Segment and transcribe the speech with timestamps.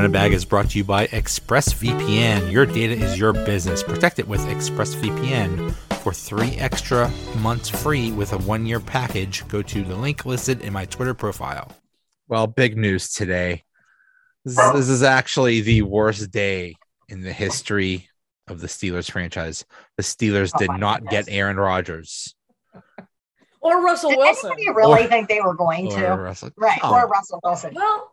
[0.00, 2.50] Donut Bag is brought to you by ExpressVPN.
[2.50, 3.82] Your data is your business.
[3.82, 5.74] Protect it with ExpressVPN.
[6.02, 7.10] For three extra
[7.40, 11.12] months free with a one year package, go to the link listed in my Twitter
[11.12, 11.70] profile.
[12.28, 13.64] Well, big news today.
[14.46, 16.76] This, this is actually the worst day
[17.10, 18.08] in the history
[18.48, 19.66] of the Steelers franchise.
[19.98, 21.26] The Steelers Oh did my not goodness.
[21.26, 22.34] get Aaron Rodgers
[23.60, 24.52] Or Russell Did Wilson.
[24.52, 26.06] anybody really Or- think they were going or to?
[26.16, 26.50] Russell.
[26.56, 27.74] Right, Oh, or Russell Wilson.
[27.74, 28.09] Well,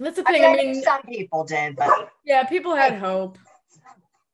[0.00, 0.42] that's the I thing.
[0.42, 3.38] mean, I I mean, some people did, but yeah, people had hope,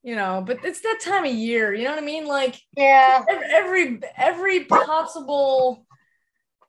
[0.03, 1.73] you know, but it's that time of year.
[1.75, 2.27] You know what I mean?
[2.27, 5.84] Like yeah, ev- every every possible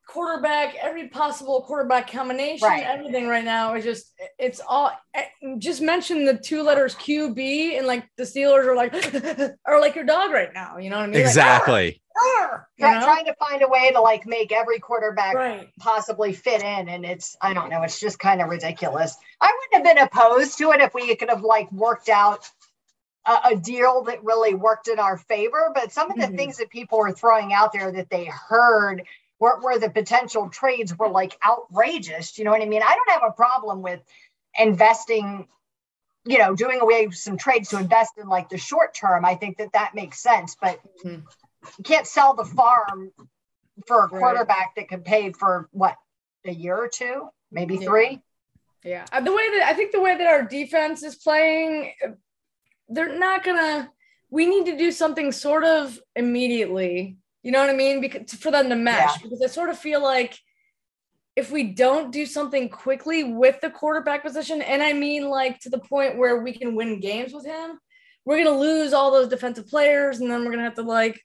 [0.07, 2.83] quarterback, every possible quarterback combination, Right.
[2.85, 4.91] everything right now is just it's all.
[5.13, 5.25] eh,
[5.57, 8.93] Just mention the two letters QB, and like the Steelers are like
[9.65, 10.77] are like your dog right now.
[10.77, 11.15] You know what I mean?
[11.15, 12.01] Like, Exactly.
[12.39, 13.01] "Arr!" you know?
[13.03, 15.69] trying to find a way to like make every quarterback right.
[15.79, 19.15] possibly fit in, and it's I don't know, it's just kind of ridiculous.
[19.41, 22.49] I wouldn't have been opposed to it if we could have like worked out
[23.27, 25.71] a, a deal that really worked in our favor.
[25.73, 26.37] But some of the Mhm.
[26.37, 29.03] things that people were throwing out there that they heard
[29.39, 32.37] were, were the potential trades were like outrageous.
[32.37, 32.81] You know what I mean?
[32.81, 34.01] I don't have a problem with
[34.57, 35.47] investing
[36.27, 39.35] you know doing away with some trades to invest in like the short term i
[39.35, 41.23] think that that makes sense but Mhm.
[41.77, 43.11] you can't sell the farm
[43.85, 44.09] for a Right.
[44.09, 45.97] quarterback that could pay for what
[46.45, 47.85] a year or two maybe Yeah.
[47.85, 48.21] three
[48.83, 51.91] Yeah, Uh, the way that I think the way that our defense is playing,
[52.87, 53.91] they're not gonna.
[54.29, 57.17] We need to do something sort of immediately.
[57.45, 58.01] You know what I mean?
[58.01, 60.35] Because for them to mesh, because I sort of feel like
[61.35, 65.69] if we don't do something quickly with the quarterback position, and I mean like to
[65.69, 67.77] the point where we can win games with him,
[68.25, 71.21] we're gonna lose all those defensive players, and then we're gonna have to like.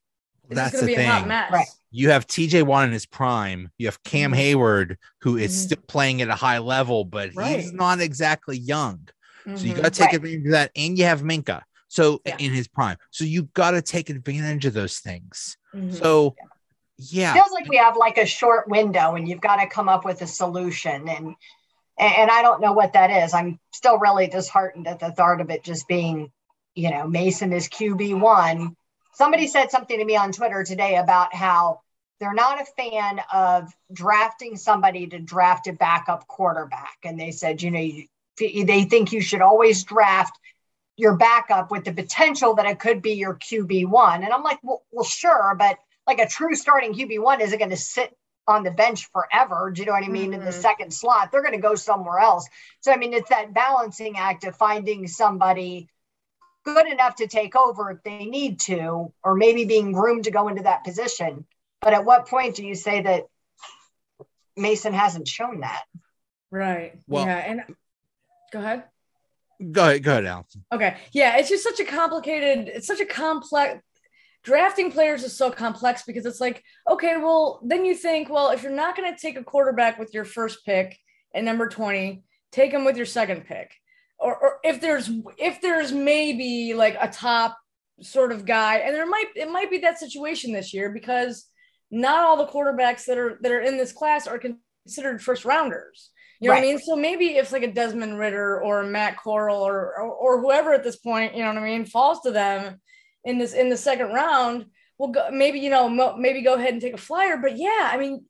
[0.50, 1.52] It's That's just gonna the be a hot mess.
[1.52, 1.66] Right.
[1.90, 3.70] You have TJ Watt in his prime.
[3.78, 4.36] You have Cam Mhm.
[4.36, 5.64] Hayward, who is Mhm.
[5.64, 9.08] still playing at a high level, but he's not exactly young.
[9.46, 9.76] So you Mhm.
[9.76, 10.16] got to take Right.
[10.16, 10.70] advantage of that.
[10.76, 11.62] And you have Minkah.
[11.90, 12.36] So Yeah.
[12.38, 12.96] in his prime.
[13.10, 15.56] So you've got to take advantage of those things.
[15.74, 15.92] Mhm.
[15.92, 16.36] So
[16.96, 17.32] yeah.
[17.34, 20.22] feels like we have like a short window and you've got to come up with
[20.22, 21.34] a solution and
[21.98, 25.48] and i don't know what that is i'm still really disheartened at the thought of
[25.48, 26.30] it just being
[26.74, 28.74] you know mason is qb1
[29.14, 31.80] somebody said something to me on twitter today about how
[32.18, 37.62] they're not a fan of drafting somebody to draft a backup quarterback and they said
[37.62, 38.06] you know you,
[38.38, 40.38] they think you should always draft
[41.00, 44.82] your backup with the potential that it could be your qb1 and i'm like well,
[44.92, 48.16] well sure but like a true starting QB1 isn't going to sit
[48.48, 49.70] on the bench forever.
[49.70, 50.32] Do you know what I mean?
[50.34, 50.62] In the Mhm.
[50.62, 52.48] second slot, they're going to go somewhere else.
[52.80, 55.88] So, I mean, it's that balancing act of finding somebody
[56.64, 60.48] good enough to take over if they need to, or maybe being groomed to go
[60.48, 61.46] into that position.
[61.80, 63.26] But at what point do you say that
[64.56, 65.84] Mason hasn't shown that?
[66.50, 66.98] Right.
[67.06, 67.36] Well- yeah.
[67.36, 67.76] And
[68.52, 68.84] go ahead.
[69.72, 70.64] Go ahead, go ahead, Allison.
[70.72, 70.96] Okay.
[71.12, 73.82] Yeah, it's just such a complicated, it's such a complex
[74.42, 78.62] drafting players is so complex because it's like, okay, well, then you think, well, if
[78.62, 80.98] you're not going to take a quarterback with your first pick
[81.34, 82.22] at number 20,
[82.52, 83.72] take him with your second pick.
[84.18, 87.56] Or, or if there's if there's maybe like a top
[88.02, 91.46] sort of guy, and there might it might be that situation this year because
[91.90, 96.10] not all the quarterbacks that are that are in this class are considered first rounders.
[96.42, 96.78] You know what I mean?
[96.78, 100.72] So maybe if like a Desmond Ridder or a Matt Corral or, or or whoever
[100.72, 102.80] at this point, you know what I mean, falls to them
[103.24, 106.72] in this in the second round, we'll go maybe you know mo- maybe go ahead
[106.72, 107.36] and take a flyer.
[107.36, 108.24] But yeah, I mean,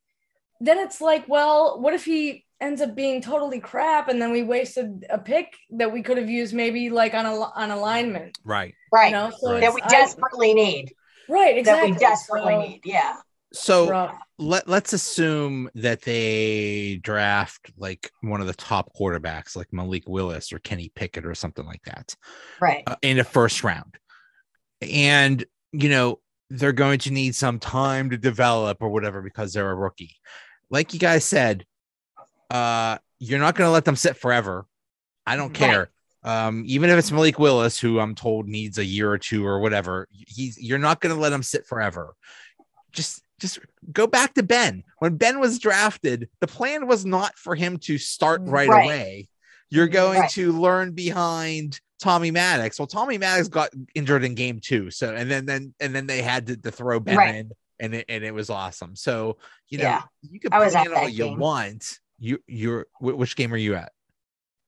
[0.60, 4.42] then it's like, well, what if he ends up being totally crap, and then we
[4.42, 8.74] wasted a pick that we could have used maybe like on a on alignment, Right.
[8.92, 9.06] Right.
[9.06, 9.30] you know?
[9.38, 9.60] So Right.
[9.60, 10.92] that it's- we I- desperately need.
[11.28, 11.92] right, exactly.
[11.92, 12.80] That we desperately So, need.
[12.84, 13.16] Yeah.
[13.52, 14.18] So rough.
[14.40, 20.52] Let let's assume that they draft like one of the top quarterbacks, like Malik Willis
[20.52, 22.14] or Kenny Pickett or something like that,
[22.60, 22.82] Right.
[22.86, 23.98] uh, in the first round,
[24.80, 29.70] and you know they're going to need some time to develop or whatever because they're
[29.70, 30.16] a rookie.
[30.70, 31.64] Like you guys said,
[32.50, 34.66] uh, you're not going to let them sit forever.
[35.26, 35.70] I don't Right.
[35.70, 35.90] care.
[36.24, 39.60] Um, even if it's Malik Willis, who I'm told needs a year or two or
[39.60, 42.14] whatever, he's you're not going to let him sit forever.
[42.92, 43.58] Just just
[43.92, 44.84] go back to Ben.
[44.98, 48.84] When Ben was drafted, the plan was not for him to start right, Right.
[48.84, 49.28] away.
[49.70, 49.92] You're mm-hmm.
[49.94, 50.30] going Right.
[50.30, 52.78] to learn behind Tommy Maddox.
[52.78, 54.90] Well, Tommy Maddox got injured in game two.
[54.90, 57.34] So and then then and then they had to, to throw Ben Right.
[57.36, 58.94] in and it, and it was awesome.
[58.96, 59.38] So
[59.68, 60.02] you know Yeah.
[60.22, 61.38] you can I was plan at all that you game.
[61.38, 61.98] want.
[62.18, 63.92] You you're which game are you at?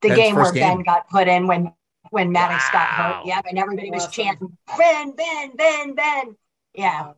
[0.00, 0.76] The Ben's game where game.
[0.78, 1.72] Ben got put in when
[2.10, 3.26] when Maddox got hurt.
[3.26, 4.12] Yeah, and everybody was Awesome.
[4.12, 6.36] chanting Ben, Ben, Ben, Ben.
[6.74, 7.12] Yeah,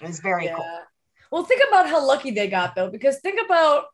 [0.00, 0.80] it was very cool.
[1.30, 3.86] Well, think about how lucky they got though, because think about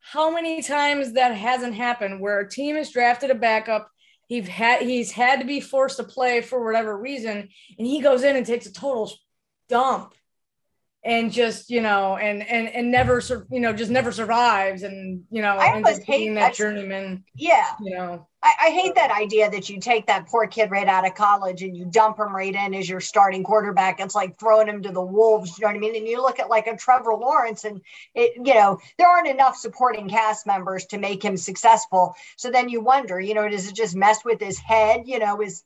[0.00, 3.88] how many times that hasn't happened where a team has drafted a backup
[4.28, 7.48] he's had he's had to be forced to play for whatever reason
[7.78, 9.10] and he goes in and takes a total
[9.68, 10.14] dump
[11.04, 15.42] and just you know and and and never you know just never survives and you
[15.42, 17.72] know I almost hate that journeyman yeah.
[17.80, 21.06] you know I, I, hate that idea that you take that poor kid right out
[21.06, 24.00] of college and you dump him right in as your starting quarterback.
[24.00, 25.96] It's like throwing him to the wolves you know what i mean?
[25.96, 27.80] And you look at like a trevor lawrence and
[28.14, 32.14] it you know there aren't enough supporting cast members to make him successful.
[32.36, 35.02] So then you wonder you know does it just mess with his head?
[35.06, 35.64] You know is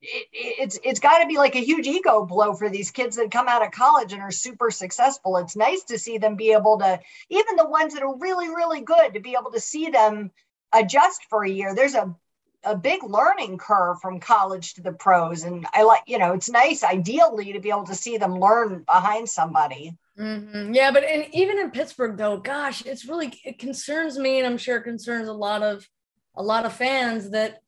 [0.00, 3.32] it, it's it's got to be like a huge ego blow for these kids that
[3.32, 5.36] come out of college and are super successful.
[5.38, 8.82] It's nice to see them be able to, even the ones that are really really
[8.82, 10.30] good, to be able to see them
[10.72, 11.74] adjust for a year.
[11.74, 12.14] There's a
[12.62, 16.50] a big learning curve from college to the pros, and I like you know it's
[16.50, 19.96] nice ideally to be able to see them learn behind somebody.
[20.18, 20.74] Mm-hmm.
[20.74, 24.58] Yeah, but and even in Pittsburgh though, gosh, it's really it concerns me, and I'm
[24.58, 25.88] sure it concerns a lot of
[26.34, 27.62] a lot of fans that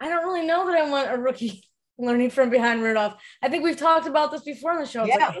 [0.00, 1.62] I don't really know that I want a rookie
[1.98, 3.14] learning from behind Rudolph.
[3.42, 5.04] I think we've talked about this before on the show.
[5.04, 5.34] Yeah.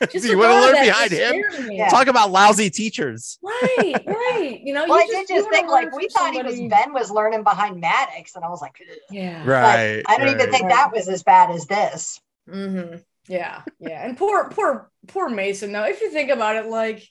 [0.00, 1.70] Like, just you want to learn behind him?
[1.70, 1.88] Yeah.
[1.88, 3.38] Talk about lousy teachers.
[3.42, 4.60] Right, right.
[4.62, 6.56] You know, well, you I did just think like we thought somebody...
[6.56, 8.76] he was Ben was learning behind Maddox, and I was like,
[9.10, 10.02] yeah, right.
[10.04, 10.40] But I don't right.
[10.40, 10.74] even think right.
[10.74, 12.20] that was as bad as this.
[12.48, 12.96] Mm-hmm.
[13.28, 14.06] Yeah, yeah.
[14.06, 15.72] And poor, poor, poor Mason.
[15.72, 17.08] Though, if you think about it, like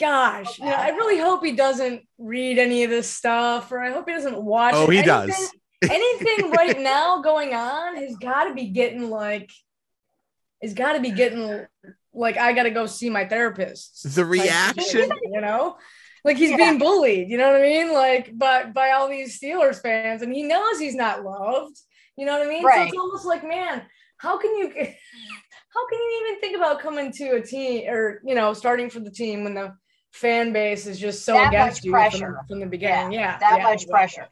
[0.00, 3.92] gosh, you know, I really hope he doesn't read any of this stuff, or I
[3.92, 4.74] hope he doesn't watch.
[4.74, 5.52] Oh, he anything, does
[5.90, 9.50] anything right now going on has got to be getting like,
[10.60, 11.66] it's got to be getting
[12.14, 14.14] like I got to go see my therapist.
[14.14, 15.76] The reaction, like, you know,
[16.24, 16.56] like he's yeah.
[16.56, 17.28] being bullied.
[17.28, 17.92] You know what I mean?
[17.92, 21.78] Like, but by all these Steelers fans, and he knows he's not loved.
[22.16, 22.64] You know what I mean?
[22.64, 22.82] Right.
[22.82, 23.82] So it's almost like, man,
[24.18, 24.68] how can you?
[25.74, 29.00] How can you even think about coming to a team or you know starting for
[29.00, 29.72] the team when the
[30.12, 33.12] fan base is just so that against you from, from, the beginning?
[33.12, 34.28] Yeah, yeah that yeah, much pressure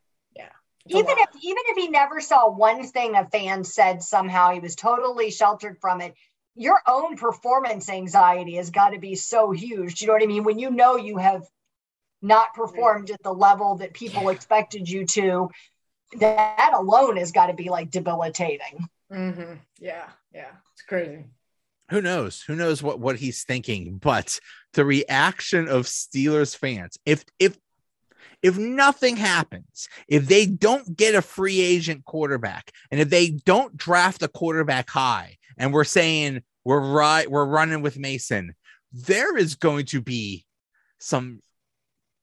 [0.86, 4.74] even if even if he never saw one thing a fan said somehow he was
[4.74, 6.14] totally sheltered from it.
[6.56, 10.00] Your own performance anxiety has got to be so huge.
[10.00, 10.44] You know what i mean?
[10.44, 11.46] When you know you have
[12.22, 15.48] not performed at the level that people expected you to
[16.18, 18.88] that alone has got to be like debilitating.
[19.12, 19.54] Mm-hmm.
[19.80, 20.50] yeah yeah.
[20.72, 21.24] It's crazy.
[21.90, 22.42] Who knows?
[22.42, 23.98] Who knows what what he's thinking?
[23.98, 24.38] But
[24.72, 27.56] the reaction of steelers fans if if
[28.42, 33.76] if nothing happens, if they don't get a free agent quarterback, and if they don't
[33.76, 38.54] draft a quarterback high, and we're saying we're right, we're running with Mason,
[38.92, 40.46] there is going to be
[40.98, 41.40] some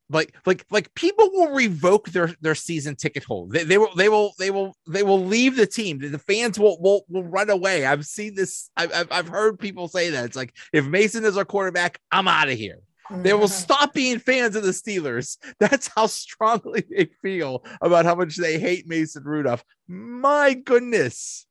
[0.09, 3.51] like like like people will revoke their their season ticket hold.
[3.51, 5.99] They, they will they will they will they will leave the team.
[5.99, 7.85] The fans will will, will run away.
[7.85, 10.25] I've seen this I've, I've heard people say that.
[10.25, 12.79] It's like if mason is our quarterback i'm out of here
[13.09, 15.37] they will stop being fans of the Steelers.
[15.59, 19.63] That's how strongly they feel about how much they hate Mason Rudolph.
[19.87, 21.45] My goodness.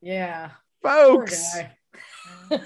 [0.00, 0.50] Yeah.
[0.82, 1.56] Folks.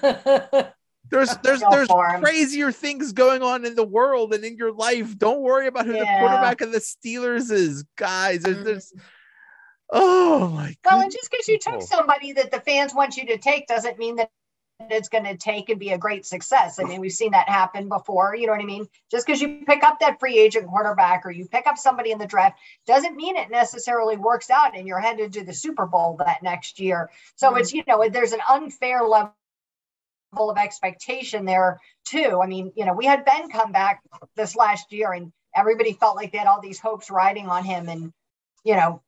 [1.10, 1.88] there's there's there's
[2.18, 5.16] crazier things going on in the world and in your life.
[5.18, 6.00] Don't worry about who yeah.
[6.00, 8.42] the quarterback of the Steelers is, guys.
[8.42, 8.64] There's, mm-hmm.
[8.64, 8.92] there's
[9.92, 10.92] oh my god.
[10.92, 13.98] Well, and just because you took somebody that the fans want you to take doesn't
[13.98, 14.30] mean that
[14.78, 16.78] it's going to take and be a great success.
[16.78, 18.36] I mean, we've seen that happen before.
[18.36, 18.86] You know what I mean?
[19.10, 22.18] Just because you pick up that free agent quarterback or you pick up somebody in
[22.18, 26.16] the draft doesn't mean it necessarily works out and you're headed to the Super Bowl
[26.18, 27.10] that next year.
[27.36, 27.58] So mm-hmm.
[27.58, 29.32] it's, you know, there's an unfair level
[30.38, 32.40] of expectation there too.
[32.42, 34.02] I mean, you know, we had Ben come back
[34.36, 37.88] this last year and everybody felt like they had all these hopes riding on him
[37.88, 38.12] and,
[38.62, 39.00] you know,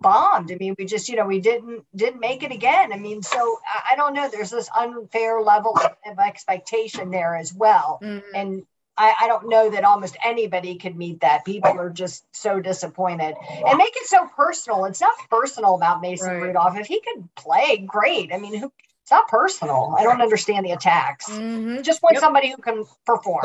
[0.00, 0.50] bombed.
[0.52, 2.92] I mean, we just, you know, we didn't didn't make it again.
[2.92, 4.28] I mean, so I, I don't know.
[4.28, 8.34] There's this unfair level of, of expectation there as well, mm-hmm.
[8.34, 8.62] and
[8.96, 11.46] I, I, don't know that almost anybody could meet that.
[11.46, 13.34] People are just so disappointed
[13.66, 14.84] and make it so personal.
[14.84, 16.42] It's not personal about Mason right.
[16.42, 16.76] Rudolph.
[16.76, 18.30] If he could play, great.
[18.32, 18.72] I mean, who?
[19.02, 19.94] It's not personal.
[19.98, 21.28] I don't understand the attacks.
[21.30, 21.80] Mm-hmm.
[21.82, 22.20] Just want yep.
[22.20, 23.44] somebody who can perform.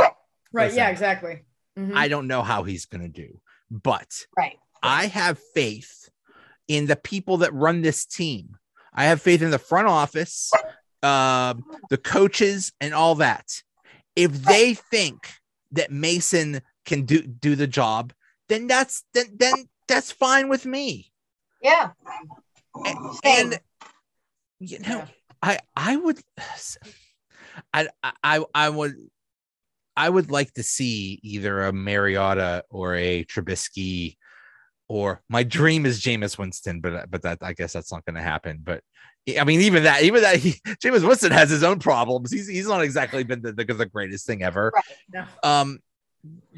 [0.52, 0.66] Right.
[0.66, 0.90] Listen, yeah.
[0.90, 1.44] Exactly.
[1.80, 1.98] Mm-hmm.
[1.98, 3.40] I don't know how he's going to do,
[3.72, 4.60] but right.
[4.84, 6.05] I have faith
[6.68, 8.58] in the people that run this team.
[8.94, 10.52] I have faith in the front office,
[11.04, 11.56] uh,
[11.90, 13.62] the coaches, and all that.
[14.16, 15.30] If they think
[15.72, 18.14] that Mason can do do the job,
[18.48, 19.54] then that's then then
[19.88, 21.12] that's fine with me.
[21.62, 21.92] Yeah.
[22.86, 23.60] And, and
[24.60, 25.06] you know,
[25.42, 26.20] I I would
[27.74, 27.88] I
[28.24, 28.96] I I would
[29.98, 34.18] I would like to see either a Mariota or a Trubisky
[34.88, 38.22] or my dream is Jameis Winston, but but that I guess that's not going to
[38.22, 38.60] happen.
[38.64, 38.82] But
[39.40, 42.32] I mean, even that, even that, he, Jameis Winston has his own problems.
[42.32, 44.72] He's he's not exactly been the, the, the greatest thing ever.
[44.74, 44.84] Right.
[45.12, 45.26] No.
[45.44, 45.80] Um,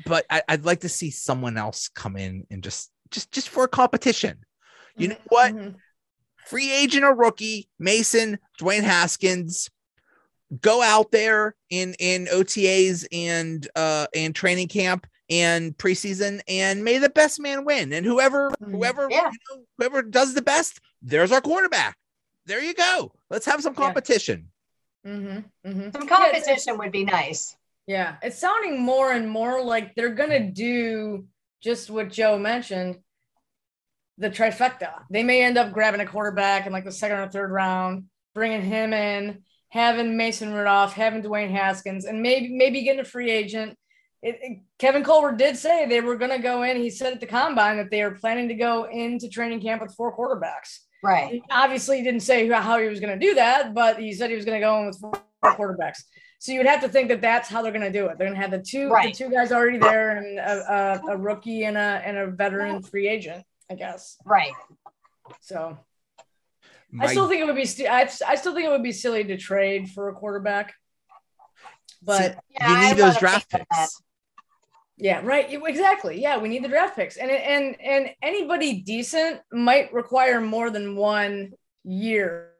[0.05, 3.63] but I, I'd like to see someone else come in and just just just for
[3.63, 4.39] a competition.
[4.97, 5.53] You know what?
[5.53, 5.75] Mhm.
[6.47, 9.69] Free agent or rookie, Mason, Dwayne Haskins,
[10.61, 16.97] go out there in in OTAs and uh and training camp and preseason and may
[16.97, 17.91] the best man win.
[17.93, 18.71] And whoever Mhm.
[18.71, 19.29] whoever Yeah.
[19.31, 21.97] you know, whoever does the best, there's our quarterback.
[22.45, 23.13] There you go.
[23.29, 23.85] Let's have some Yeah.
[23.85, 24.51] competition.
[25.05, 25.45] Mhm.
[25.65, 25.91] Mhm.
[25.93, 27.55] Some Yeah, competition would be nice.
[27.87, 31.27] Yeah, it's sounding more and more like they're gonna do
[31.61, 33.01] just what Joe mentioned,
[34.17, 35.03] the trifecta.
[35.09, 38.61] They may end up grabbing a quarterback in like the second or third round, bringing
[38.61, 43.77] him in, having Mason Rudolph, having Dwayne Haskins, and maybe maybe getting a free agent.
[44.27, 46.77] It, it- Kevin Colbert did say they were gonna go in.
[46.77, 49.95] He said at the combine that they are planning to go into training camp with
[49.95, 50.79] four quarterbacks.
[51.03, 51.31] Right.
[51.31, 54.35] He obviously didn't say how he was going to do that, but he said he
[54.35, 55.99] was going to go in with four quarterbacks.
[56.39, 58.17] So you would have to think that that's how they're going to do it.
[58.17, 59.13] They're going to have the two Right.
[59.15, 62.81] the two guys already there, and a, a, a rookie and a and a veteran
[62.81, 64.17] free agent, I guess.
[64.25, 64.51] Right.
[65.39, 65.77] So
[66.91, 68.91] My- I still think it would be st- I, I still think it would be
[68.91, 70.73] silly to trade for a quarterback.
[72.01, 73.79] But Yeah, you need wanna those draft think that.
[73.81, 74.01] picks.
[74.97, 75.47] Yeah, right.
[75.51, 76.19] Exactly.
[76.19, 80.95] Yeah, we need the draft picks, and and and anybody decent might require more than
[80.95, 81.51] one
[81.83, 82.51] year.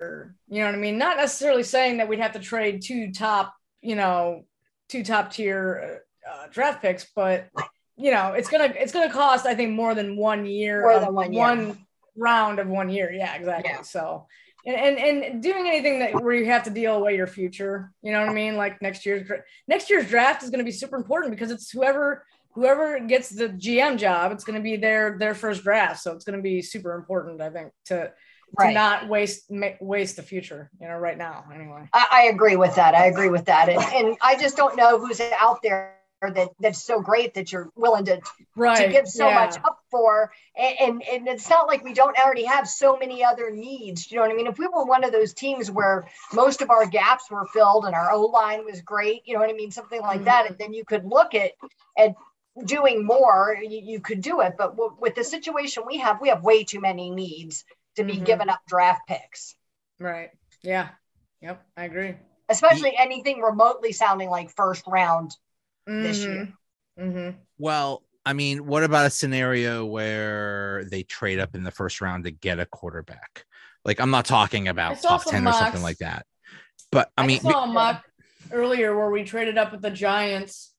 [0.00, 0.98] You know what I mean?
[0.98, 4.44] Not necessarily saying that we'd have to trade two top, you know,
[4.88, 7.48] two top tier uh, draft picks, but
[7.96, 11.00] you know, it's gonna it's gonna cost I think more than one year, More of
[11.00, 11.74] than one year.
[12.16, 13.10] round of one year.
[13.10, 13.70] Yeah, exactly.
[13.72, 13.82] Yeah.
[13.82, 14.26] So.
[14.68, 18.12] And, and and doing anything that where you have to deal away your future, you
[18.12, 18.56] know what I mean?
[18.56, 19.26] Like next year's
[19.66, 22.22] next year's draft is going to be super important because it's whoever
[22.52, 26.24] whoever gets the GM job, it's going to be their their first draft, so it's
[26.24, 28.12] going to be super important, I think, to
[28.60, 31.88] to not waste waste the future, you know, right now anyway.
[31.92, 32.94] I, I agree with that.
[32.94, 33.68] I agree with that.
[33.68, 37.70] And, and I just don't know who's out there that that's so great that you're
[37.76, 38.20] willing to,
[38.56, 38.86] Right.
[38.86, 39.34] to give so yeah.
[39.34, 40.32] much up for.
[40.56, 44.10] And, and and it's not like we don't already have so many other needs.
[44.10, 44.46] You know what I mean?
[44.48, 47.94] If we were one of those teams where most of our gaps were filled and
[47.94, 49.70] our O line was great, you know what I mean?
[49.70, 50.48] Something like that, Mhm.
[50.50, 51.52] and then you could look at
[51.96, 52.14] at
[52.64, 53.56] doing more.
[53.62, 56.64] You, you could do it, but w- with the situation we have, we have way
[56.64, 58.24] too many needs to be Mhm.
[58.24, 59.54] giving up draft picks.
[60.00, 60.30] Right.
[60.62, 60.88] Yeah.
[61.40, 61.64] Yep.
[61.76, 62.16] I agree.
[62.50, 65.36] especially anything remotely sounding like first round
[65.88, 66.52] this year.
[66.98, 67.38] Mm-hmm.
[67.58, 72.24] Well, I mean, what about a scenario where they trade up in the first round
[72.24, 73.44] to get a quarterback?
[73.84, 76.26] Like, I'm not talking about top some 10 or something like that.
[76.92, 78.04] But I I, mean, saw a mock
[78.52, 80.74] earlier where we traded up with the Giants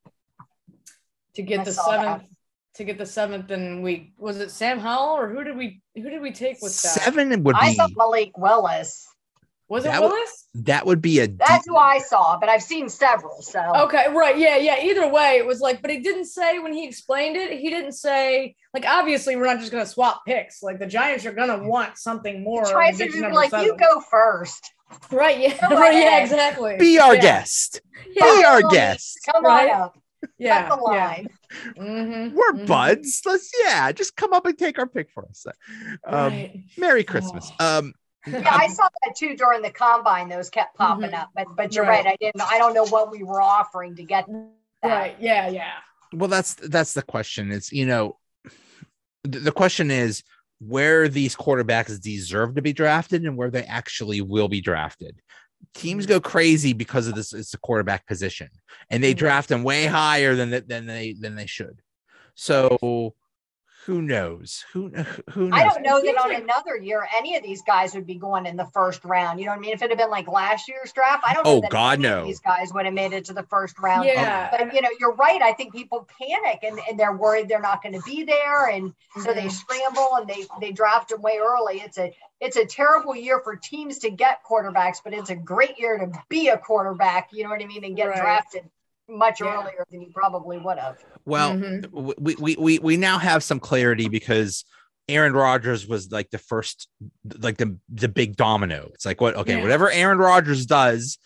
[1.35, 2.03] to get I the saw that.
[2.03, 2.29] seventh
[2.75, 6.09] to get the seventh, and we was it Sam Howell or who did we who
[6.09, 6.91] did we take with that?
[7.01, 9.07] seven would I be thought Malik Willis.
[9.69, 10.47] Was it That would- Willis?
[10.55, 13.41] that would be a That's deep- who I saw, but I've seen several.
[13.43, 14.35] So Okay, right.
[14.37, 14.81] Yeah, yeah.
[14.81, 17.91] Either way, it was like, but he didn't say when he explained it, he didn't
[17.93, 20.63] say, like, obviously, we're not just going to swap picks.
[20.63, 22.65] Like, the Giants are going to want something more.
[22.65, 23.65] try to to be like, seven.
[23.67, 24.73] you go first.
[25.11, 25.37] Right.
[25.39, 25.55] Yeah.
[25.69, 25.93] Go Right.
[25.93, 26.75] Yeah, exactly.
[26.79, 27.21] be our yeah.
[27.21, 27.81] guest.
[28.11, 28.23] Yeah.
[28.23, 29.19] Be our Come guest.
[29.31, 29.69] Come Right.
[29.71, 29.97] on up.
[30.39, 30.67] Yeah.
[30.67, 31.05] Cut the yeah.
[31.07, 31.27] line.
[31.77, 32.65] Mhm, We're mhm.
[32.67, 33.21] buds.
[33.25, 35.45] Let's yeah, just come up and take our pick for us.
[36.07, 36.63] Um, Right.
[36.77, 37.51] Merry Christmas.
[37.59, 37.93] Um,
[38.27, 40.27] Yeah, I saw that too during the combine.
[40.29, 41.21] Those kept popping Mhm.
[41.21, 42.03] up, but but you're Right.
[42.03, 42.13] right.
[42.13, 42.41] I didn't.
[42.41, 44.25] I don't know what we were offering to get.
[44.27, 44.87] that.
[44.89, 45.15] Right.
[45.19, 45.49] Yeah.
[45.49, 45.71] Yeah.
[46.13, 47.51] well, that's that's the question.
[47.51, 48.17] It's you know,
[49.23, 50.23] the, the question is
[50.59, 55.21] where these quarterbacks deserve to be drafted and where they actually will be drafted.
[55.73, 57.33] Teams go crazy because of this.
[57.33, 58.49] It's the quarterback position,
[58.89, 59.17] and they Mhm.
[59.17, 61.81] draft them way higher than they- than they than they should.
[62.35, 63.15] So,
[63.85, 64.65] who knows?
[64.73, 64.89] Who
[65.31, 65.59] who knows?
[65.59, 68.45] I don't know that on like- another year any of these guys would be going
[68.45, 69.39] in the first round.
[69.39, 69.73] You know what I mean?
[69.73, 72.07] If it had been like last year's draft, I don't know Oh, that God, any
[72.07, 72.25] of no.
[72.25, 74.05] these guys would have made it to the first round.
[74.05, 74.49] Yeah.
[74.51, 75.41] But you know, you're right.
[75.41, 78.93] I think people panic and, and they're worried they're not going to be there, and
[79.23, 79.51] so they Mhm.
[79.51, 81.79] scramble and they they draft them way early.
[81.81, 85.77] It's a it's a terrible year for teams to get quarterbacks, but it's a great
[85.79, 87.29] year to be a quarterback.
[87.33, 87.83] You know what I mean?
[87.83, 88.21] And get Right.
[88.21, 88.69] drafted
[89.09, 89.55] much Yeah.
[89.61, 90.97] earlier than you probably would have.
[91.25, 92.17] Well, Mhm.
[92.19, 94.65] we, we we we now have some clarity because
[95.07, 96.87] Aaron Rodgers was like the first,
[97.39, 98.89] like the the big domino.
[98.93, 99.35] It's like what?
[99.35, 99.61] Okay, Yeah.
[99.63, 101.17] whatever Aaron Rodgers does,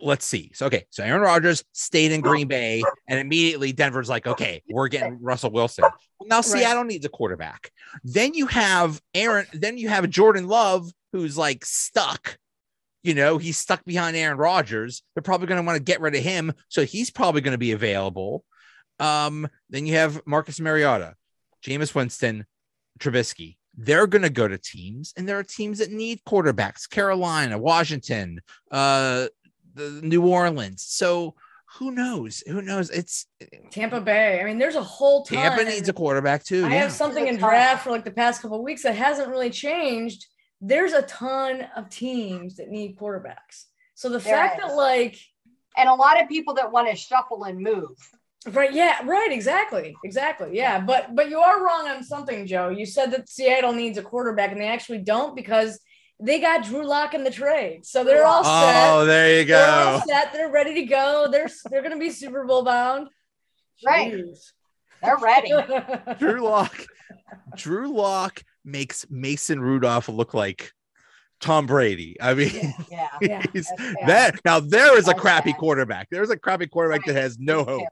[0.00, 0.50] let's see.
[0.54, 4.88] So okay, so Aaron Rodgers stayed in Green Bay, and immediately Denver's like, okay, we're
[4.88, 5.82] getting Russell Wilson.
[6.18, 6.44] Well, now Right.
[6.44, 7.70] Seattle needs a quarterback.
[8.02, 9.46] Then you have Aaron.
[9.52, 12.38] Then you have Jordan Love, who's like stuck.
[13.06, 15.04] You know, he's stuck behind Aaron Rodgers.
[15.14, 17.58] They're probably going to want to get rid of him, so he's probably going to
[17.58, 18.44] be available.
[18.98, 21.14] Um, then you have Marcus Mariota,
[21.64, 22.46] Jameis Winston,
[22.98, 23.58] Trubisky.
[23.76, 28.40] They're going to go to teams, and there are teams that need quarterbacks: Carolina, Washington,
[28.72, 29.28] uh,
[29.74, 30.82] the New Orleans.
[30.82, 31.36] So,
[31.78, 32.42] who knows?
[32.48, 32.90] Who knows?
[32.90, 33.26] It's
[33.70, 34.40] Tampa Bay.
[34.40, 35.38] I mean, there's a whole ton.
[35.38, 36.64] Tampa needs a quarterback too.
[36.64, 36.80] I yeah.
[36.82, 40.26] have something in draft for like the past couple of weeks that hasn't really changed.
[40.60, 43.64] There's a ton of teams that need quarterbacks.
[43.94, 44.68] So the There fact is.
[44.68, 45.18] that like
[45.76, 47.96] And a lot of people that want to shuffle and move.
[48.52, 50.80] right, yeah, right, exactly, exactly, yeah.
[50.80, 52.68] But but you are wrong on something, Joe.
[52.68, 55.78] You said that Seattle needs a quarterback, and they actually don't because
[56.20, 58.90] they got Drew Lock in the trade, so they're all oh, set.
[58.92, 59.58] Oh, there you go.
[59.58, 60.04] They're all go.
[60.06, 60.32] set.
[60.32, 61.28] They're ready to go.
[61.30, 63.08] They're they're gonna be Super Bowl bound.
[63.84, 64.24] Right.
[65.02, 65.52] They're ready.
[66.18, 66.86] Drew Lock.
[67.56, 70.72] Drew Lock makes Mason Rudolph look like
[71.40, 72.16] Tom Brady.
[72.20, 73.08] I mean, Yeah.
[73.20, 73.42] Yeah.
[73.52, 74.06] he's Yeah.
[74.06, 75.58] that now there is a crappy bad.
[75.58, 76.08] quarterback.
[76.10, 77.88] There's a crappy quarterback that has no hope.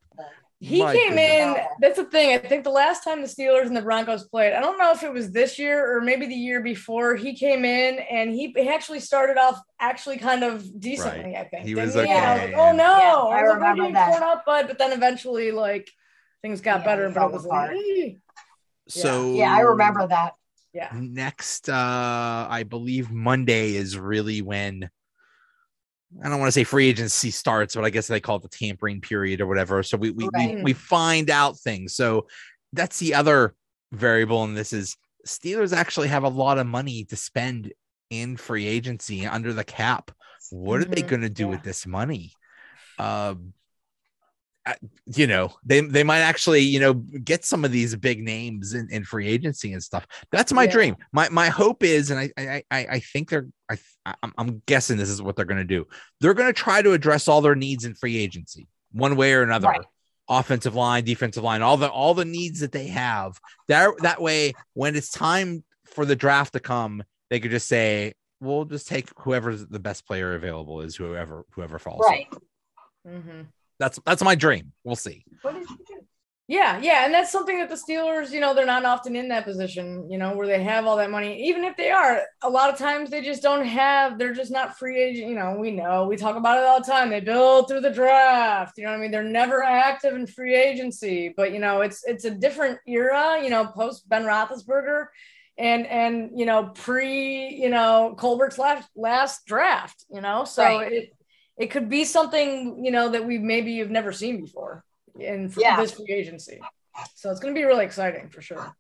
[0.60, 1.56] He My came in.
[1.78, 2.32] That's the thing.
[2.32, 5.02] I think the last time the Steelers and the Broncos played, I don't know if
[5.02, 7.16] it was this year or maybe the year before.
[7.16, 11.36] He came in and he, he actually started off actually kind of decently.
[11.36, 12.82] I think He Didn't was And I was like, oh no!
[12.82, 14.06] Yeah, I was like, "Oh, remember you're that.
[14.10, 14.66] torn up, bud.
[14.68, 15.90] But then eventually, like
[16.40, 17.08] things got Yeah, better.
[17.08, 17.74] he But it was apart.
[17.76, 18.10] like, "Eh."
[18.88, 20.32] So Yeah, I remember that.
[20.74, 24.90] Yeah, next uh i believe monday is really when
[26.22, 28.48] i don't want to say free agency starts but i guess they call it the
[28.48, 29.82] tampering period or whatever.
[29.82, 30.62] So we we, we, Right.
[30.62, 31.94] we find out things.
[31.94, 32.26] So
[32.72, 33.54] that's the other
[33.92, 37.72] variable in this is steelers actually have a lot of money to spend
[38.10, 40.10] in free agency under the cap.
[40.50, 41.50] What are they Mhm, going to do yeah.
[41.50, 42.32] with this money?
[42.98, 43.36] I-
[45.14, 48.88] you know they they might actually you know get some of these big names in,
[48.90, 50.71] in free agency and stuff that's my Yeah.
[50.71, 53.76] dream my my hope is and i i i, I think they're i
[54.23, 55.87] I'm, I'm guessing this is what they're going to do
[56.21, 59.42] they're going to try to address all their needs in free agency one way or
[59.42, 59.85] another Right.
[60.31, 64.55] offensive line defensive line all the all the needs that they have that that way
[64.72, 69.11] when it's time for the draft to come they could just say we'll just take
[69.18, 72.27] whoever's the best player available is whoever whoever falls Right.
[73.07, 73.46] Mhm.
[73.85, 76.01] That's that's my dream we'll see What did you do?
[76.47, 79.47] yeah, yeah, and that's something that the Steelers, you know, they're not often in that
[79.47, 81.49] position, you know, where they have all that money.
[81.49, 84.18] Even if they are, a lot of times they just don't have.
[84.18, 85.31] They're just not free agent.
[85.31, 87.09] You know, we know we talk about it all the time.
[87.09, 88.75] They build through the draft.
[88.77, 89.11] You know what I mean?
[89.11, 93.42] They're never active in free agency, but you know, it's it's a different era.
[93.42, 95.07] You know, post Ben Roethlisberger,
[95.57, 100.05] and and you know, pre you know Colbert's last last draft.
[100.12, 100.92] You know, so Right.
[100.92, 101.05] it
[101.56, 104.84] it could be something you know that we maybe you've never seen before
[105.18, 105.80] in fr- Yeah.
[105.80, 106.60] this free agency.
[107.14, 108.74] So it's going to be really exciting for sure.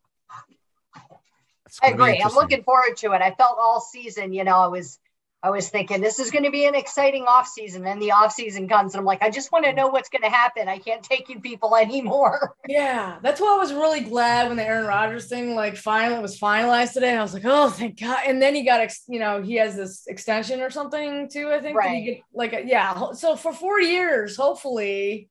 [1.82, 2.22] I agree.
[2.22, 3.22] I'm looking forward to it.
[3.22, 4.98] I felt all season, you know, I was
[5.44, 7.86] I was thinking this is going to be an exciting off season.
[7.86, 10.22] And the off season comes and I'm like, I just want to know what's going
[10.22, 10.68] to happen.
[10.68, 12.54] I can't take you people anymore.
[12.66, 16.40] Yeah, that's why I was really glad when the Aaron Rodgers thing like finally was
[16.40, 17.14] finalized today.
[17.14, 18.20] I was like, oh, thank God.
[18.26, 21.50] And then he got, ex- you know, he has this extension or something too.
[21.50, 21.76] I think.
[21.76, 22.04] Right.
[22.04, 23.12] get, like, yeah.
[23.12, 25.28] So for four years, hopefully,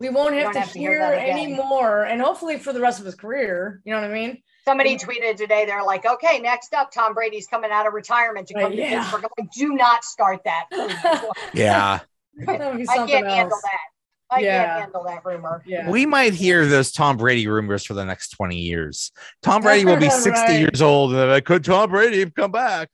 [0.00, 1.38] we won't have to have to hear hear that again.
[1.38, 3.80] anymore, and hopefully for the rest of his career.
[3.84, 4.42] You know what I mean?
[4.64, 8.54] Somebody tweeted today, they're like, okay, next up, Tom Brady's coming out of retirement to
[8.54, 9.00] come Right, to yeah.
[9.02, 9.24] Pittsburgh.
[9.24, 10.66] I'm like, do not start that.
[11.54, 12.00] yeah
[12.46, 14.34] That would be I can't handle that.
[14.36, 14.64] I Yeah.
[14.64, 15.62] can't handle that rumor.
[15.66, 15.90] Yeah.
[15.90, 19.98] we might hear those tom brady rumors for the next 20 years tom brady will
[19.98, 20.58] be 60 Right.
[20.60, 22.88] years old and they're like could tom brady come back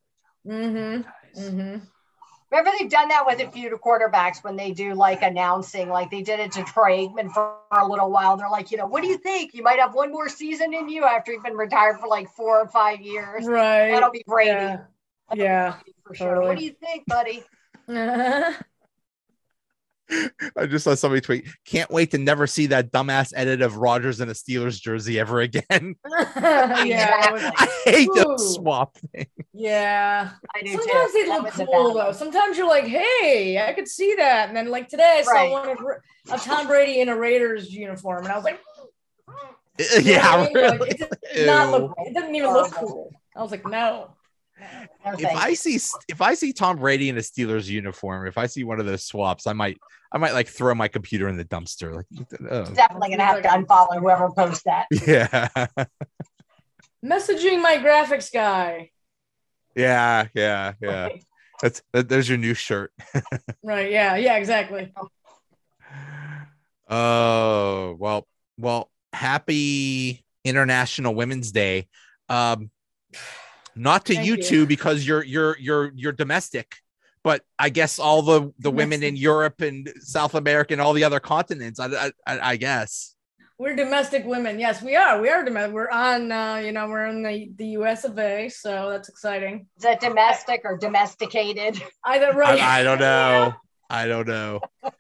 [0.47, 1.41] Mm-hmm.
[1.41, 1.85] Mm-hmm.
[2.51, 6.23] Remember, they've done that with a few quarterbacks when they do like announcing, like they
[6.23, 8.37] did it to Troy Aikman for a little while.
[8.37, 9.55] They're like, you know, what do you think?
[9.55, 12.61] You might have one more season in you after you've been retired for like four
[12.61, 13.47] or five years.
[13.47, 13.91] Right.
[13.91, 14.79] That'll be Brady Yeah.
[15.33, 15.77] Yeah.
[16.05, 16.43] for sure.
[16.43, 17.45] What do you think, buddy?
[20.57, 24.21] i just saw somebody tweet can't wait to never see that dumbass edit of rodgers
[24.21, 25.63] in a steelers jersey ever again
[26.37, 27.27] yeah.
[27.29, 27.57] it was- Exactly.
[27.59, 28.25] i hate Ooh.
[28.25, 30.31] those swap things yeah.
[30.55, 31.19] I do Sometimes too.
[31.23, 32.13] they That look cool bad though.
[32.13, 34.49] Sometimes you're like, hey, I could see that.
[34.49, 35.51] And then like today I saw Right.
[35.51, 35.79] one of,
[36.33, 38.59] of Tom Brady in a Raiders uniform, and I was like,
[39.79, 40.79] you know yeah what I mean?
[40.79, 41.95] Like, it did not look.
[41.99, 43.11] It didn't even look cool.
[43.37, 44.15] I was like, no.
[44.61, 48.47] No, if I see if I see Tom Brady in a Steelers uniform, if I
[48.47, 49.79] see one of those swaps, I might
[50.13, 51.95] I might like throw my computer in the dumpster.
[51.95, 52.07] Like,
[52.51, 52.65] oh.
[52.75, 54.87] definitely gonna have to unfollow whoever posts that.
[55.07, 55.49] yeah,
[57.05, 58.91] Messaging my graphics guy.
[59.75, 61.09] yeah, yeah, yeah.
[61.63, 62.93] That's that, there's your new shirt.
[63.63, 63.91] Right.
[63.91, 64.17] Yeah.
[64.17, 64.37] Yeah.
[64.37, 64.93] Exactly.
[66.89, 68.27] Oh well,
[68.59, 71.89] well, happy International Women's Day.
[72.29, 72.71] Um,
[73.81, 74.43] not to Thank you you.
[74.43, 76.77] two because you're you're you're you're domestic,
[77.25, 81.05] but I guess all the the women in Europe and South America and all the
[81.05, 81.81] other continents.
[81.81, 83.15] I I, I I guess.
[83.59, 84.59] We're domestic women.
[84.59, 85.21] Yes, we are.
[85.21, 85.75] We are domestic.
[85.75, 86.33] We're on.
[86.33, 88.05] Uh, you know, we're in the the U.S.
[88.05, 88.49] of A.
[88.49, 89.67] So that's exciting.
[89.77, 91.83] Is that domestic or domesticated?
[92.05, 92.61] Either right.
[92.61, 93.55] I, I don't know.
[93.91, 94.61] I don't know.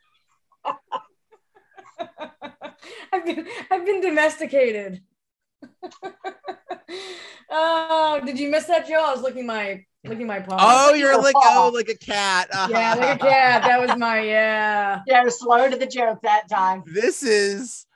[3.13, 5.03] I've been I've been domesticated.
[7.51, 9.05] oh, did you miss that, Joe?
[9.05, 10.57] I was licking my licking my paw.
[10.59, 11.67] Oh, you're like paw.
[11.67, 12.49] oh, like a cat.
[12.53, 13.31] yeah, like a uh-huh.
[13.31, 13.63] cat.
[13.63, 15.01] That was my yeah.
[15.07, 16.83] Yeah, I was slow to the joke that time.
[16.87, 17.87] this is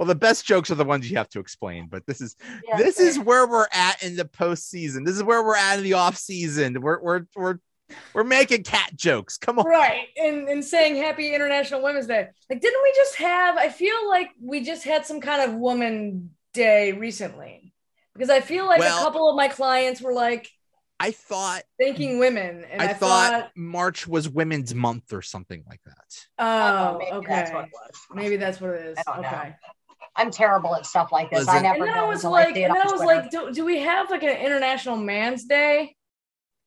[0.00, 2.34] well, the best jokes are the ones you have to explain, but this is
[2.66, 3.06] Yeah, this fair.
[3.06, 5.04] is where we're at in the postseason.
[5.04, 6.80] This is where we're at in the off season.
[6.80, 7.58] We're we're we're
[8.14, 9.36] we're making cat jokes.
[9.36, 9.66] Come on.
[9.66, 10.06] Right.
[10.16, 12.28] And and saying happy International Women's Day.
[12.48, 16.30] Like, didn't we just have I feel like we just had some kind of woman
[16.54, 17.69] day recently.
[18.20, 20.46] Because I feel like Well- a couple of my clients were like
[21.02, 22.66] I thought thanking women.
[22.70, 26.26] And I, I, thought, thought, March was Women's Month or something like that.
[26.38, 27.26] oh, maybe okay.
[27.26, 27.96] that's what it was.
[28.14, 28.98] Maybe that's what it is.
[28.98, 29.28] I don't know.
[29.28, 29.54] okay.
[30.16, 31.46] I'm terrible at stuff like this.
[31.46, 32.92] Listen- I never And then I know was until I like, it and then I
[32.92, 35.96] was like, do, do we have like an International Man's Day?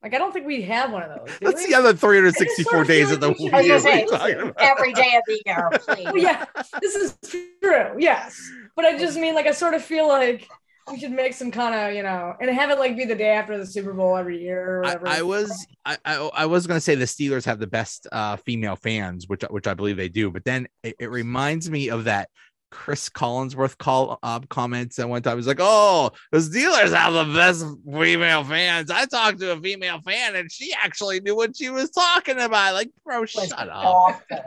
[0.02, 1.38] Like, I don't think we have one of those.
[1.40, 1.68] do That's we?
[1.68, 3.54] the other I 364 sort of days of the like we week.
[3.54, 6.08] should- I was gonna What are you say, every day of the year, please.
[6.08, 6.46] Oh, yeah,
[6.82, 7.18] this is
[7.62, 7.96] true.
[8.00, 8.42] Yes,
[8.76, 10.50] but I just mean like I sort of feel like
[10.92, 13.30] we should make some kind of you know, and have it like be the day
[13.30, 15.20] after the Super Bowl every year or I.
[15.20, 18.76] I was I, I I was gonna say the Steelers have the best uh, female
[18.76, 20.30] fans, which which I believe they do.
[20.30, 22.30] But then it, it reminds me of that
[22.74, 25.38] Chris Collinsworth call uh, comments at one time.
[25.38, 30.02] He's like, "Oh, the Steelers have the best female fans." I talked to a female
[30.02, 32.74] fan, and she actually knew what she was talking about.
[32.74, 33.70] Like, bro, was shut up.
[33.70, 34.40] awful,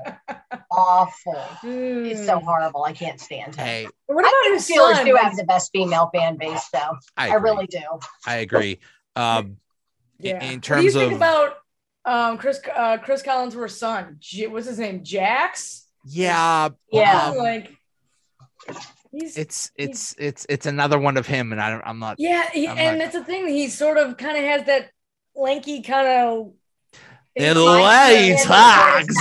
[0.72, 1.42] awful.
[1.62, 2.82] He's so horrible.
[2.84, 3.64] I can't stand him.
[3.64, 5.06] Hey, What I about think the Steelers son?
[5.06, 6.96] do have the best female fan base, though.
[7.16, 7.78] I, I, really do.
[8.26, 8.80] I agree.
[9.14, 9.56] Um,
[10.18, 10.32] yeah.
[10.32, 11.54] in what do you terms think of- about
[12.04, 14.16] um Chris uh, Chris Collinsworth's son?
[14.18, 15.04] J- what's his name?
[15.04, 15.86] Jax.
[16.04, 17.28] yeah, Yeah.
[17.30, 17.75] um, like
[19.12, 22.16] he's it's it's it's it's another one of him, and I don't, I'm not.
[22.18, 23.48] yeah, he, I'm and not- it's a thing.
[23.48, 24.90] He sort of kind of has that
[25.34, 26.52] lanky kind of.
[27.34, 29.14] It like lay the- talks.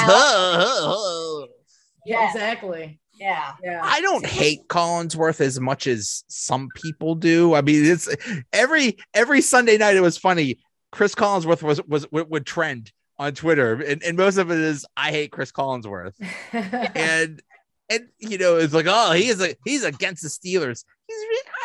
[2.06, 3.00] Yeah, exactly.
[3.20, 3.54] Yeah.
[3.64, 3.82] Yeah.
[3.84, 7.54] I don't hate Collinsworth as much as some people do.
[7.56, 8.08] I mean, it's
[8.54, 9.96] every every Sunday night.
[9.96, 10.60] It was funny.
[10.92, 14.86] Chris Collinsworth was was would, would trend on Twitter, and, and most of it is
[14.96, 16.14] I hate Chris Collinsworth,
[16.96, 17.42] and
[17.90, 20.84] and you know it's like oh he's a he's against the Steelers.
[21.08, 21.18] He's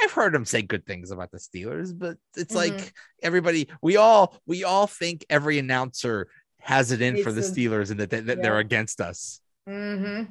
[0.02, 2.92] I've heard him say good things about the Steelers, but it's like Mhm.
[3.22, 6.28] everybody we all we all think every announcer
[6.60, 9.40] has it in for the to- Steelers and that, they, that they're against us.
[9.66, 10.22] hmm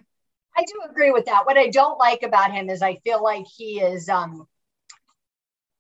[0.57, 1.45] I do agree with that.
[1.45, 4.47] What I don't like about him is I feel like he is um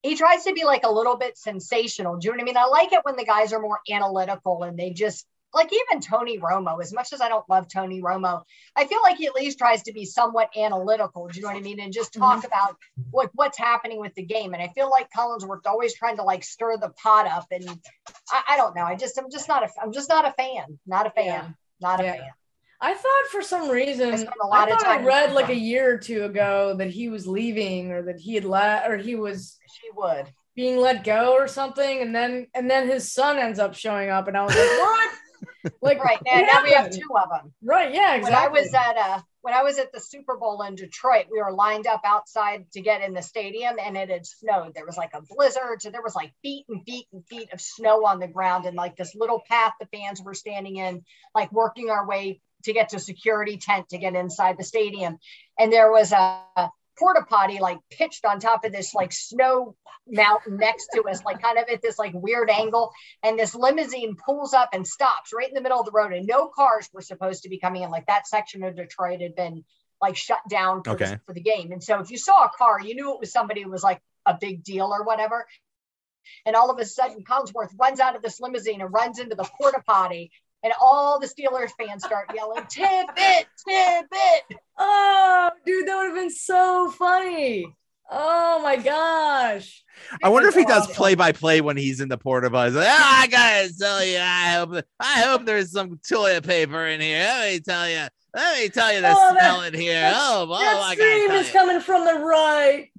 [0.01, 2.17] he tries to be like a little bit sensational.
[2.17, 2.57] Do you know what I mean?
[2.57, 6.39] I like it when the guys are more analytical and they just like even Tony
[6.39, 8.43] Romo, as much as I don't love Tony Romo,
[8.75, 11.27] I feel like he at least tries to be somewhat analytical.
[11.27, 11.79] Do you know what I mean?
[11.79, 12.47] And just talk mm-hmm.
[12.47, 12.75] about
[13.11, 14.53] what what's happening with the game.
[14.53, 17.47] And I feel like Collinsworth always trying to like stir the pot up.
[17.51, 17.67] And
[18.31, 18.83] I, I don't know.
[18.83, 20.79] I just I'm just not a I'm just not a fan.
[20.85, 21.25] Not a fan.
[21.25, 21.47] Yeah.
[21.81, 22.13] Not a Yeah.
[22.13, 22.29] fan.
[22.81, 25.55] I thought for some reason I spent a lot I thought I read like a
[25.55, 29.15] year or two ago that he was leaving or that he had let or he
[29.15, 30.31] was She would.
[30.55, 34.27] being let go or something, and then and then his son ends up showing up,
[34.29, 35.11] and I was like, what?
[35.81, 37.53] Like Right now, now we have two of them.
[37.63, 37.93] Right?
[37.93, 38.23] Yeah, Exactly.
[38.23, 41.41] When I was at uh when I was at the Super Bowl in Detroit, we
[41.41, 44.73] were lined up outside to get in the stadium, and it had snowed.
[44.73, 47.61] There was like a blizzard, so there was like feet and feet and feet of
[47.61, 51.51] snow on the ground, and like this little path the fans were standing in, like
[51.51, 55.17] working our way to get to security tent to get inside the stadium,
[55.57, 56.69] and there was a
[56.99, 59.75] porta potty like pitched on top of this like snow
[60.07, 62.91] mountain next to us, like kind of at this like weird angle.
[63.23, 66.27] And this limousine pulls up and stops right in the middle of the road, and
[66.27, 67.89] no cars were supposed to be coming in.
[67.89, 69.63] Like that section of Detroit had been
[70.01, 71.05] like shut down for, Okay.
[71.05, 71.71] the, for the game.
[71.71, 74.01] And so if you saw a car, you knew it was somebody who was like
[74.25, 75.45] a big deal or whatever.
[76.45, 79.49] And all of a sudden, Collinsworth runs out of this limousine and runs into the
[79.57, 80.31] porta potty.
[80.63, 84.57] And all the Steelers fans start yelling, tip it, tip it.
[84.77, 87.65] oh, dude, that would have been so funny.
[88.11, 89.83] Oh my gosh.
[90.23, 92.47] I wonder if he does play by play when he's in the porta.
[92.47, 96.87] He's Like, "Ah, I gotta tell you, I hope I hope there's some toilet paper
[96.87, 97.19] in here.
[97.19, 98.07] Let me tell you.
[98.33, 99.93] Let me tell you the Oh, that- smell in here.
[100.01, 102.89] that- Oh, oh, that I stream is tell coming from the right.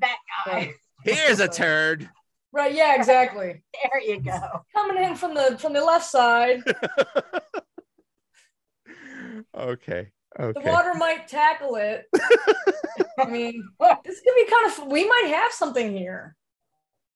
[0.00, 0.74] That guy.
[1.04, 1.12] you.
[1.14, 2.08] Here's a turd.
[2.54, 3.62] Right, yeah, exactly.
[3.82, 4.38] There you go.
[4.72, 6.62] Coming in from the from the left side.
[9.56, 10.10] Okay.
[10.38, 12.04] The water might tackle it.
[13.18, 13.68] I mean,
[14.04, 14.86] this could be kind of.
[14.90, 16.34] We might have something here.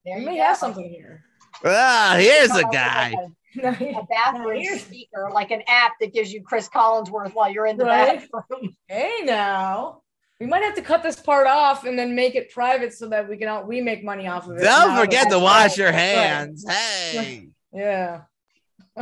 [0.05, 0.43] There We you may go.
[0.43, 1.23] have something here.
[1.63, 3.13] Ah, here's a guy.
[3.61, 7.67] like A, a bathroom speaker, like an app that gives you Chris Collinsworth while you're
[7.67, 8.19] in the Right.
[8.19, 8.75] bathroom.
[8.87, 10.01] hey, now
[10.39, 13.27] we might have to cut this part off and then make it private so that
[13.29, 14.61] we can all we make money off of it.
[14.61, 15.95] Don't forget to wash your Right.
[15.95, 16.65] hands.
[16.69, 17.49] Hey.
[17.73, 18.21] Yeah.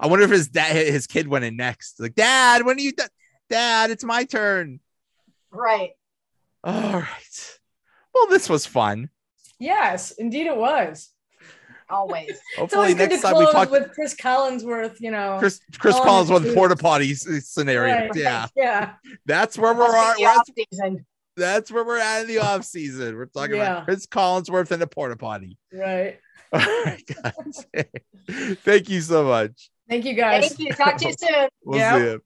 [0.00, 2.00] I wonder if his dad, his kid went in next.
[2.00, 3.08] Like, Dad, when are you done?
[3.48, 4.80] Dad, it's my turn.
[5.50, 5.92] Right.
[6.64, 7.58] All right.
[8.12, 9.10] Well, this was fun.
[9.60, 11.10] Yes, indeed it was.
[11.94, 12.30] Always.
[12.30, 15.36] It's Hopefully, always good next to time we close talk with Chris Collinsworth, you know.
[15.38, 16.54] Chris Chris on Collins the with food.
[16.54, 17.94] porta potty scenario.
[17.94, 18.10] Right.
[18.14, 18.92] Yeah, Yeah.
[19.26, 20.16] that's where we're at.
[20.18, 21.06] That's the We're at- off season.
[21.36, 23.16] That's where we're at in the off season.
[23.16, 23.72] We're talking Yeah.
[23.72, 25.58] about Chris Collinsworth and a porta potty.
[25.72, 26.18] Right.
[26.52, 27.66] All right, guys.
[28.62, 29.70] Thank you so much.
[29.88, 30.46] Thank you guys.
[30.48, 30.72] Thank you.
[30.72, 31.48] Talk to you soon.
[31.64, 31.96] We'll Yeah.
[31.98, 32.22] see you.